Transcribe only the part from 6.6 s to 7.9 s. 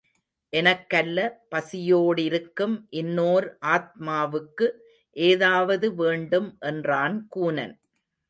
என்றான் கூனன்.